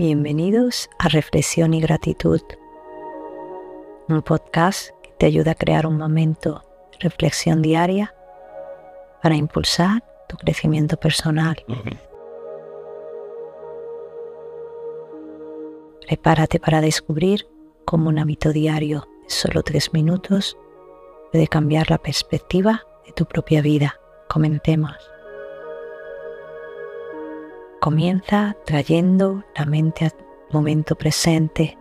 Bienvenidos 0.00 0.88
a 0.98 1.08
Reflexión 1.10 1.74
y 1.74 1.80
Gratitud, 1.82 2.40
un 4.08 4.22
podcast 4.22 4.92
que 5.02 5.10
te 5.18 5.26
ayuda 5.26 5.50
a 5.50 5.54
crear 5.54 5.86
un 5.86 5.98
momento 5.98 6.64
de 6.92 7.00
reflexión 7.00 7.60
diaria 7.60 8.14
para 9.22 9.36
impulsar 9.36 10.02
tu 10.26 10.38
crecimiento 10.38 10.96
personal. 10.96 11.62
Prepárate 16.06 16.58
para 16.58 16.80
descubrir 16.80 17.46
cómo 17.84 18.08
un 18.08 18.18
hábito 18.20 18.54
diario 18.54 19.06
de 19.24 19.28
solo 19.28 19.62
tres 19.62 19.92
minutos 19.92 20.56
puede 21.30 21.46
cambiar 21.46 21.90
la 21.90 21.98
perspectiva 21.98 22.86
de 23.04 23.12
tu 23.12 23.26
propia 23.26 23.60
vida. 23.60 24.00
Comentemos. 24.30 24.96
Comienza 27.80 28.58
trayendo 28.66 29.42
la 29.56 29.64
mente 29.64 30.04
al 30.04 30.12
momento 30.50 30.96
presente. 30.96 31.78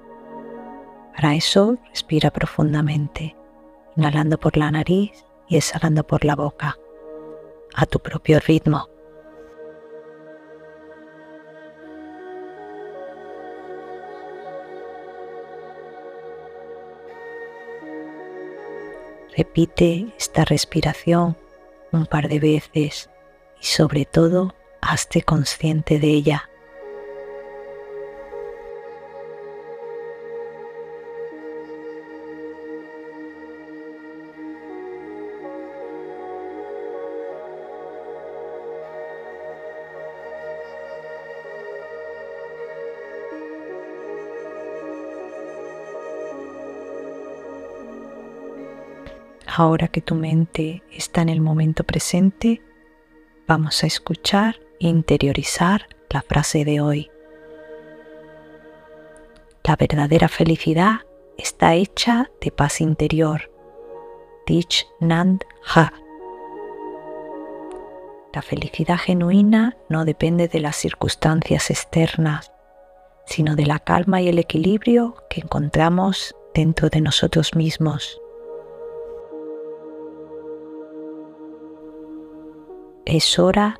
Para 1.13 1.35
eso, 1.35 1.77
respira 1.89 2.31
profundamente, 2.31 3.35
inhalando 3.97 4.39
por 4.39 4.55
la 4.55 4.71
nariz 4.71 5.25
y 5.49 5.57
exhalando 5.57 6.07
por 6.07 6.23
la 6.23 6.37
boca, 6.37 6.77
a 7.75 7.85
tu 7.85 7.99
propio 7.99 8.39
ritmo. 8.39 8.87
Repite 19.35 20.13
esta 20.17 20.45
respiración 20.45 21.35
un 21.91 22.05
par 22.05 22.29
de 22.29 22.39
veces 22.39 23.09
y 23.59 23.65
sobre 23.65 24.05
todo 24.05 24.53
hazte 24.81 25.21
consciente 25.21 25.99
de 25.99 26.07
ella. 26.07 26.49
Ahora 49.59 49.89
que 49.89 49.99
tu 49.99 50.15
mente 50.15 50.83
está 50.89 51.21
en 51.21 51.27
el 51.27 51.41
momento 51.41 51.83
presente, 51.83 52.61
vamos 53.45 53.83
a 53.83 53.87
escuchar 53.87 54.55
interiorizar 54.79 55.87
la 56.09 56.21
frase 56.21 56.65
de 56.65 56.81
hoy. 56.81 57.11
La 59.63 59.75
verdadera 59.75 60.27
felicidad 60.27 61.01
está 61.37 61.75
hecha 61.75 62.31
de 62.41 62.51
paz 62.51 62.81
interior. 62.81 63.51
Dich 64.47 64.87
Nand 64.99 65.43
Ha. 65.75 65.93
La 68.33 68.41
felicidad 68.41 68.97
genuina 68.97 69.77
no 69.89 70.05
depende 70.05 70.47
de 70.47 70.59
las 70.59 70.75
circunstancias 70.75 71.69
externas, 71.69 72.51
sino 73.25 73.55
de 73.55 73.65
la 73.65 73.79
calma 73.79 74.21
y 74.21 74.29
el 74.29 74.39
equilibrio 74.39 75.15
que 75.29 75.41
encontramos 75.41 76.35
dentro 76.53 76.89
de 76.89 77.01
nosotros 77.01 77.55
mismos. 77.55 78.19
Es 83.05 83.39
hora 83.39 83.79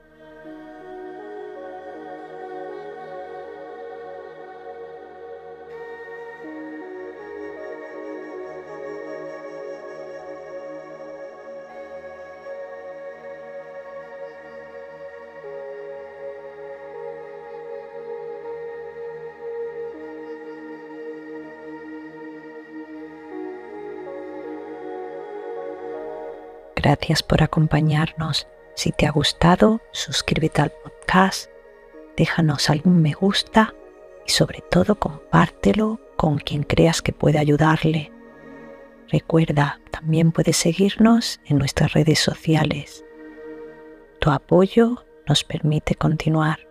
Gracias 26.75 27.23
por 27.23 27.43
acompañarnos. 27.43 28.47
Si 28.75 28.91
te 28.91 29.05
ha 29.05 29.11
gustado, 29.11 29.81
suscríbete 29.91 30.61
al 30.61 30.71
podcast, 30.71 31.49
déjanos 32.17 32.69
algún 32.69 33.01
me 33.01 33.13
gusta 33.13 33.73
y 34.25 34.31
sobre 34.31 34.61
todo 34.61 34.95
compártelo 34.95 35.99
con 36.15 36.37
quien 36.37 36.63
creas 36.63 37.01
que 37.01 37.11
puede 37.11 37.39
ayudarle. 37.39 38.11
Recuerda, 39.09 39.81
también 39.91 40.31
puedes 40.31 40.57
seguirnos 40.57 41.41
en 41.45 41.57
nuestras 41.57 41.93
redes 41.93 42.19
sociales. 42.19 43.03
Tu 44.19 44.29
apoyo 44.29 45.05
nos 45.27 45.43
permite 45.43 45.95
continuar. 45.95 46.70